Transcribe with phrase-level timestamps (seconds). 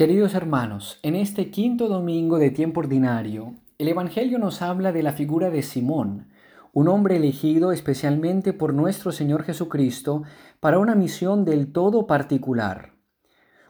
[0.00, 5.12] Queridos hermanos, en este quinto domingo de tiempo ordinario, el Evangelio nos habla de la
[5.12, 6.30] figura de Simón,
[6.72, 10.22] un hombre elegido especialmente por nuestro Señor Jesucristo
[10.58, 12.94] para una misión del todo particular.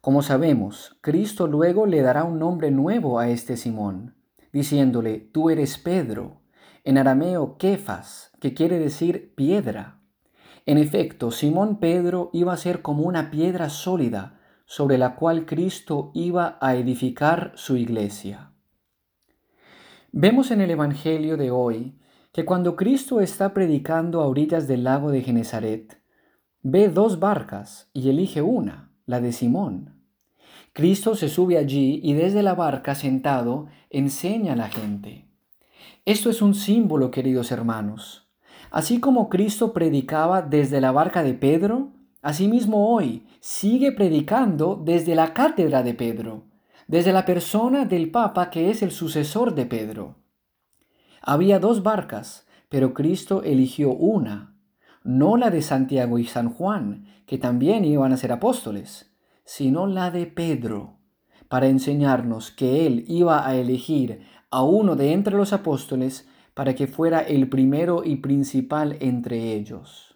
[0.00, 4.16] Como sabemos, Cristo luego le dará un nombre nuevo a este Simón,
[4.52, 6.40] diciéndole, tú eres Pedro,
[6.82, 10.00] en arameo Kefas, que quiere decir piedra.
[10.64, 16.10] En efecto, Simón Pedro iba a ser como una piedra sólida sobre la cual Cristo
[16.12, 18.50] iba a edificar su iglesia.
[20.12, 21.98] Vemos en el Evangelio de hoy
[22.32, 26.02] que cuando Cristo está predicando a orillas del lago de Genezaret,
[26.62, 30.02] ve dos barcas y elige una, la de Simón.
[30.72, 35.30] Cristo se sube allí y desde la barca sentado enseña a la gente.
[36.04, 38.28] Esto es un símbolo, queridos hermanos.
[38.70, 41.95] Así como Cristo predicaba desde la barca de Pedro,
[42.26, 46.42] asimismo hoy sigue predicando desde la cátedra de Pedro,
[46.88, 50.16] desde la persona del Papa que es el sucesor de Pedro.
[51.22, 54.56] Había dos barcas, pero Cristo eligió una,
[55.04, 60.10] no la de Santiago y San Juan, que también iban a ser apóstoles, sino la
[60.10, 60.96] de Pedro,
[61.46, 66.88] para enseñarnos que él iba a elegir a uno de entre los apóstoles para que
[66.88, 70.15] fuera el primero y principal entre ellos.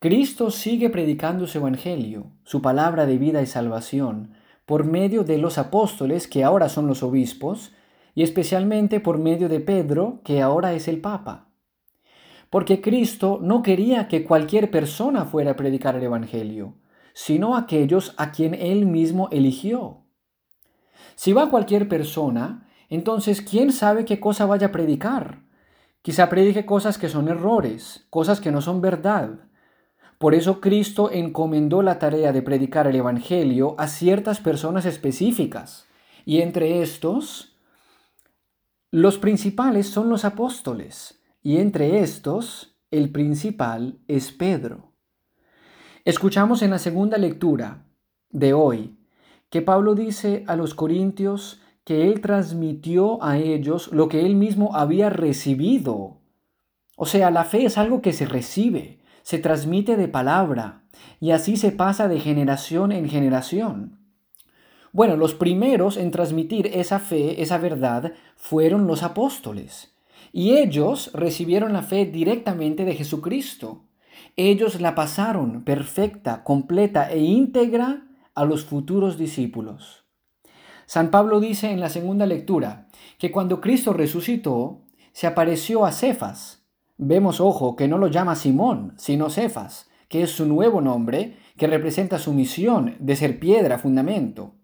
[0.00, 4.32] Cristo sigue predicando su evangelio, su palabra de vida y salvación,
[4.64, 7.72] por medio de los apóstoles que ahora son los obispos,
[8.14, 11.48] y especialmente por medio de Pedro, que ahora es el Papa.
[12.48, 16.76] Porque Cristo no quería que cualquier persona fuera a predicar el Evangelio,
[17.12, 19.98] sino aquellos a quien Él mismo eligió.
[21.14, 25.42] Si va cualquier persona, entonces ¿quién sabe qué cosa vaya a predicar?
[26.00, 29.49] Quizá predique cosas que son errores, cosas que no son verdad.
[30.20, 35.86] Por eso Cristo encomendó la tarea de predicar el Evangelio a ciertas personas específicas.
[36.26, 37.56] Y entre estos,
[38.90, 41.22] los principales son los apóstoles.
[41.42, 44.92] Y entre estos, el principal es Pedro.
[46.04, 47.86] Escuchamos en la segunda lectura
[48.28, 48.98] de hoy
[49.48, 54.76] que Pablo dice a los corintios que él transmitió a ellos lo que él mismo
[54.76, 56.18] había recibido.
[56.94, 60.82] O sea, la fe es algo que se recibe, se transmite de palabra
[61.20, 63.98] y así se pasa de generación en generación.
[64.92, 69.94] Bueno, los primeros en transmitir esa fe, esa verdad, fueron los apóstoles.
[70.32, 73.84] Y ellos recibieron la fe directamente de Jesucristo.
[74.36, 80.04] Ellos la pasaron perfecta, completa e íntegra a los futuros discípulos.
[80.86, 82.88] San Pablo dice en la segunda lectura
[83.18, 84.82] que cuando Cristo resucitó,
[85.12, 86.59] se apareció a Cefas.
[87.02, 91.66] Vemos, ojo, que no lo llama Simón, sino Cefas, que es su nuevo nombre, que
[91.66, 94.54] representa su misión de ser piedra, fundamento.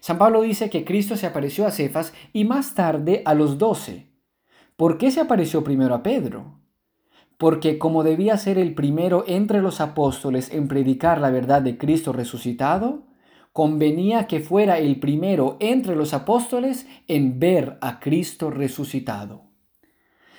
[0.00, 4.12] San Pablo dice que Cristo se apareció a Cefas y más tarde a los doce.
[4.76, 6.60] ¿Por qué se apareció primero a Pedro?
[7.38, 12.12] porque como debía ser el primero entre los apóstoles en predicar la verdad de Cristo
[12.12, 13.06] resucitado,
[13.52, 19.53] convenía que fuera el primero entre los apóstoles en ver a Cristo resucitado.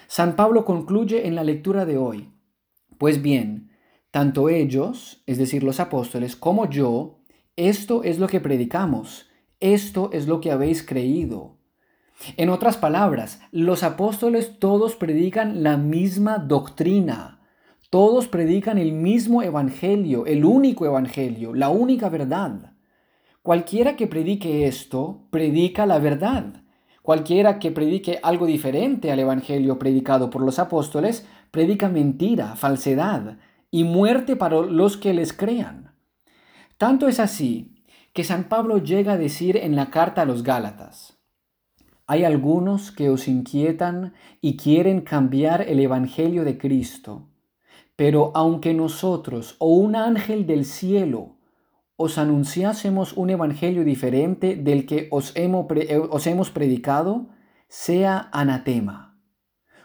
[0.08, 2.32] San Pablo concluye en la lectura de hoy,
[2.98, 3.72] pues bien,
[4.12, 7.20] tanto ellos, es decir, los apóstoles, como yo,
[7.56, 9.30] esto es lo que predicamos,
[9.60, 11.56] esto es lo que habéis creído,
[12.38, 17.42] en otras palabras, los apóstoles todos predican la misma doctrina,
[17.90, 22.74] todos predican el mismo evangelio, el único evangelio, la única verdad.
[23.42, 26.64] Cualquiera que predique esto, predica la verdad.
[27.06, 33.38] Cualquiera que predique algo diferente al evangelio predicado por los apóstoles, predica mentira, falsedad
[33.70, 35.94] y muerte para los que les crean.
[36.80, 37.76] Tanto es así
[38.12, 41.20] que San Pablo llega a decir en la carta a los Gálatas,
[42.08, 47.30] hay algunos que os inquietan y quieren cambiar el Evangelio de Cristo.
[47.96, 51.35] Pero aunque nosotros o un ángel del cielo
[51.98, 57.30] os anunciásemos un Evangelio diferente del que os hemos, eh, os hemos predicado,
[57.68, 59.18] sea anatema.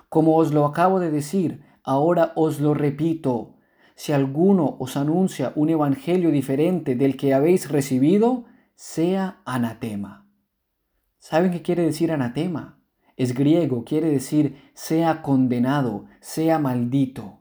[0.08, 3.54] Como os lo acabo de decir, ahora os lo repito.
[3.94, 10.26] Si alguno os anuncia un Evangelio diferente del que habéis recibido, sea anatema.
[11.18, 12.80] ¿Saben qué quiere decir anatema?
[13.16, 17.40] Es griego, quiere decir sea condenado, sea maldito.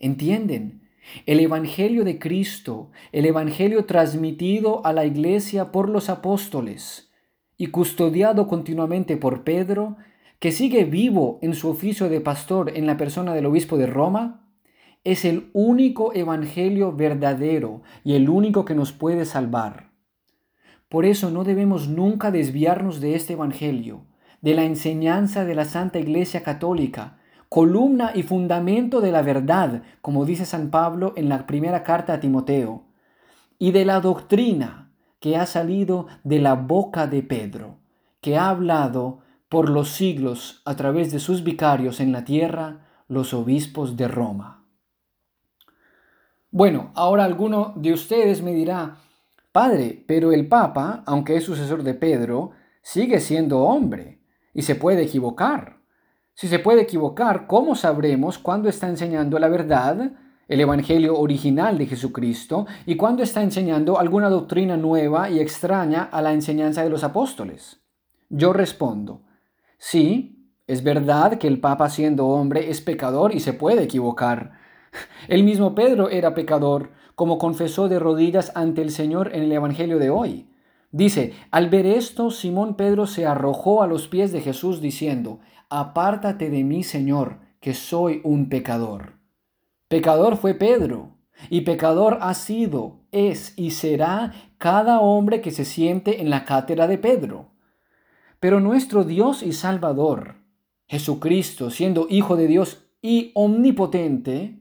[0.00, 0.85] ¿Entienden?
[1.24, 7.10] El Evangelio de Cristo, el Evangelio transmitido a la iglesia por los apóstoles
[7.56, 9.96] y custodiado continuamente por Pedro,
[10.38, 14.46] que sigue vivo en su oficio de pastor en la persona del obispo de Roma,
[15.04, 19.92] es el único Evangelio verdadero y el único que nos puede salvar.
[20.88, 24.04] Por eso no debemos nunca desviarnos de este Evangelio,
[24.40, 30.24] de la enseñanza de la Santa Iglesia Católica, columna y fundamento de la verdad, como
[30.24, 32.84] dice San Pablo en la primera carta a Timoteo,
[33.58, 34.90] y de la doctrina
[35.20, 37.78] que ha salido de la boca de Pedro,
[38.20, 43.32] que ha hablado por los siglos a través de sus vicarios en la tierra, los
[43.32, 44.64] obispos de Roma.
[46.50, 48.96] Bueno, ahora alguno de ustedes me dirá,
[49.52, 52.50] Padre, pero el Papa, aunque es sucesor de Pedro,
[52.82, 54.20] sigue siendo hombre
[54.52, 55.75] y se puede equivocar.
[56.36, 60.12] Si se puede equivocar, ¿cómo sabremos cuándo está enseñando la verdad,
[60.48, 66.20] el Evangelio original de Jesucristo, y cuándo está enseñando alguna doctrina nueva y extraña a
[66.20, 67.80] la enseñanza de los apóstoles?
[68.28, 69.22] Yo respondo,
[69.78, 74.58] sí, es verdad que el Papa siendo hombre es pecador y se puede equivocar.
[75.28, 79.98] El mismo Pedro era pecador, como confesó de rodillas ante el Señor en el Evangelio
[79.98, 80.50] de hoy.
[80.92, 86.48] Dice, al ver esto, Simón Pedro se arrojó a los pies de Jesús diciendo, Apártate
[86.48, 89.14] de mí, Señor, que soy un pecador.
[89.88, 91.16] Pecador fue Pedro,
[91.50, 96.86] y pecador ha sido, es y será cada hombre que se siente en la cátedra
[96.86, 97.50] de Pedro.
[98.38, 100.36] Pero nuestro Dios y Salvador,
[100.86, 104.60] Jesucristo, siendo Hijo de Dios y omnipotente,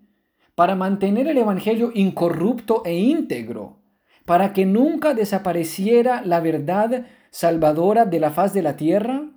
[0.55, 3.83] para mantener el Evangelio incorrupto e íntegro,
[4.25, 9.34] para que nunca desapareciera la verdad salvadora de la faz de la tierra,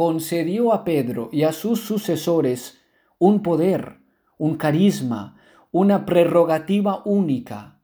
[0.00, 2.80] concedió a Pedro y a sus sucesores
[3.18, 3.98] un poder,
[4.38, 5.36] un carisma,
[5.72, 7.82] una prerrogativa única,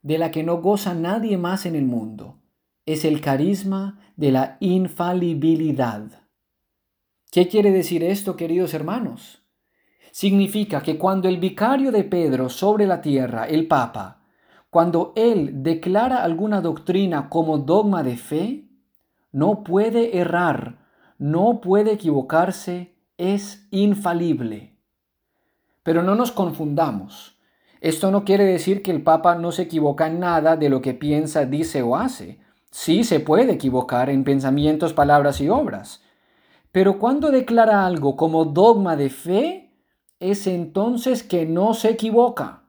[0.00, 2.38] de la que no goza nadie más en el mundo.
[2.86, 6.22] Es el carisma de la infalibilidad.
[7.30, 9.42] ¿Qué quiere decir esto, queridos hermanos?
[10.12, 14.22] Significa que cuando el vicario de Pedro sobre la tierra, el Papa,
[14.70, 18.64] cuando él declara alguna doctrina como dogma de fe,
[19.30, 20.79] no puede errar,
[21.20, 24.78] no puede equivocarse, es infalible.
[25.82, 27.38] Pero no nos confundamos.
[27.82, 30.94] Esto no quiere decir que el Papa no se equivoca en nada de lo que
[30.94, 32.40] piensa, dice o hace.
[32.70, 36.02] Sí se puede equivocar en pensamientos, palabras y obras.
[36.72, 39.74] Pero cuando declara algo como dogma de fe,
[40.20, 42.62] es entonces que no se equivoca.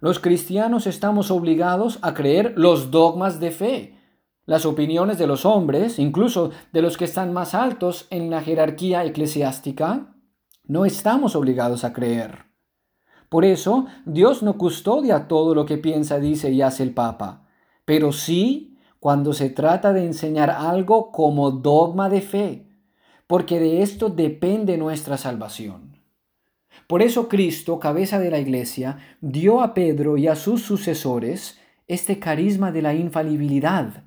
[0.00, 3.95] Los cristianos estamos obligados a creer los dogmas de fe,
[4.46, 9.04] las opiniones de los hombres, incluso de los que están más altos en la jerarquía
[9.04, 10.14] eclesiástica,
[10.64, 12.46] no estamos obligados a creer.
[13.28, 17.48] Por eso, Dios no custodia todo lo que piensa, dice y hace el Papa,
[17.84, 22.66] pero sí cuando se trata de enseñar algo como dogma de fe,
[23.26, 26.00] porque de esto depende nuestra salvación.
[26.86, 31.58] Por eso Cristo, cabeza de la iglesia, dio a Pedro y a sus sucesores
[31.88, 34.04] este carisma de la infalibilidad,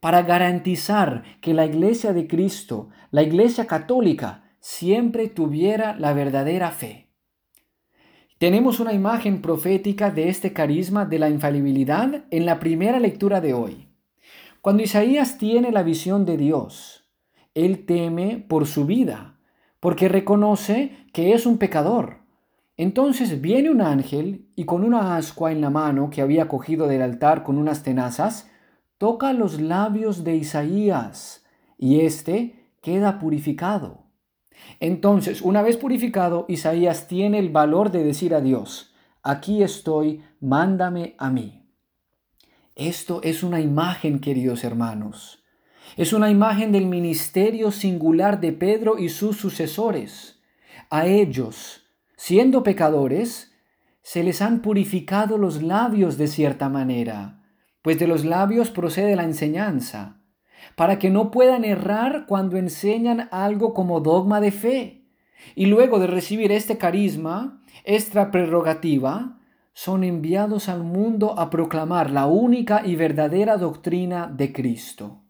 [0.00, 7.08] para garantizar que la iglesia de Cristo, la iglesia católica, siempre tuviera la verdadera fe.
[8.38, 13.52] Tenemos una imagen profética de este carisma de la infalibilidad en la primera lectura de
[13.52, 13.88] hoy.
[14.60, 17.08] Cuando Isaías tiene la visión de Dios,
[17.54, 19.38] él teme por su vida,
[19.80, 22.18] porque reconoce que es un pecador.
[22.76, 27.02] Entonces viene un ángel y con una ascua en la mano que había cogido del
[27.02, 28.48] altar con unas tenazas,
[28.98, 31.44] toca los labios de Isaías
[31.78, 34.04] y éste queda purificado.
[34.80, 41.14] Entonces, una vez purificado, Isaías tiene el valor de decir a Dios, aquí estoy, mándame
[41.18, 41.64] a mí.
[42.74, 45.44] Esto es una imagen, queridos hermanos.
[45.96, 50.40] Es una imagen del ministerio singular de Pedro y sus sucesores.
[50.90, 51.86] A ellos,
[52.16, 53.52] siendo pecadores,
[54.02, 57.37] se les han purificado los labios de cierta manera,
[57.82, 60.18] pues de los labios procede la enseñanza
[60.74, 65.04] para que no puedan errar cuando enseñan algo como dogma de fe.
[65.54, 69.38] Y luego de recibir este carisma, esta prerrogativa,
[69.72, 75.22] son enviados al mundo a proclamar la única y verdadera doctrina de Cristo.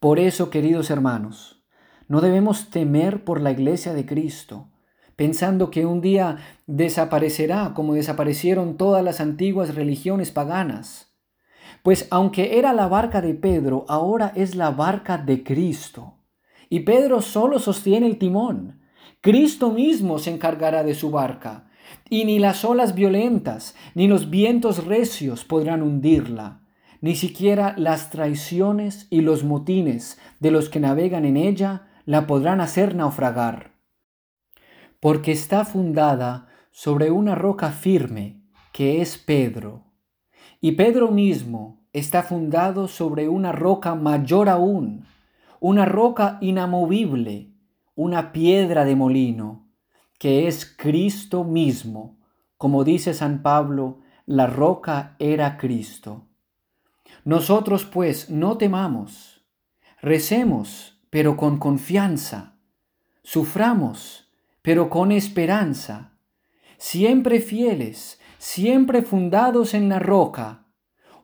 [0.00, 1.62] Por eso, queridos hermanos,
[2.08, 4.71] no debemos temer por la iglesia de Cristo,
[5.22, 11.12] pensando que un día desaparecerá como desaparecieron todas las antiguas religiones paganas
[11.82, 16.14] pues aunque era la barca de Pedro, ahora es la barca de Cristo.
[16.68, 18.80] Y Pedro solo sostiene el timón.
[19.20, 21.68] Cristo mismo se encargará de su barca.
[22.08, 26.60] Y ni las olas violentas, ni los vientos recios podrán hundirla,
[27.00, 32.60] ni siquiera las traiciones y los motines de los que navegan en ella la podrán
[32.60, 33.71] hacer naufragar.
[35.02, 38.40] Porque está fundada sobre una roca firme,
[38.72, 39.82] que es Pedro
[40.60, 45.04] Y Pedro mismo está fundado sobre una roca mayor aún,
[45.58, 47.50] una roca inamovible,
[47.96, 49.66] una piedra de molino,
[50.20, 52.20] que es Cristo mismo.
[52.56, 56.28] Como dice San Pablo, la roca era Cristo.
[57.24, 59.44] Nosotros pues no temamos,
[60.00, 62.54] recemos, pero con confianza,
[63.24, 64.21] suframos,
[64.62, 66.12] pero con esperanza,
[66.78, 70.66] siempre fieles, siempre fundados en la roca,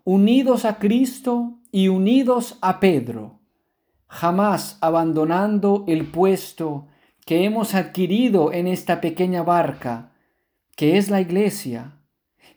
[0.05, 3.41] unidos a Cristo y unidos a Pedro,
[4.07, 6.89] jamás abandonando el puesto
[7.25, 10.13] que hemos adquirido en esta pequeña barca,
[10.77, 11.99] que es la iglesia,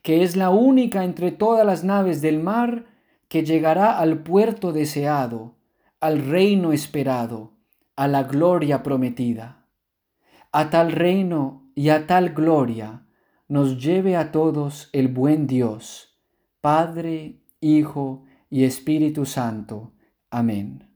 [0.01, 2.85] que es la única entre todas las naves del mar
[3.27, 5.55] que llegará al puerto deseado,
[5.99, 7.53] al reino esperado,
[7.95, 9.60] a la gloria prometida.
[10.53, 13.05] A tal reino y a tal gloria
[13.47, 16.19] nos lleve a todos el buen Dios,
[16.59, 19.93] Padre, Hijo y Espíritu Santo.
[20.29, 20.90] Amén.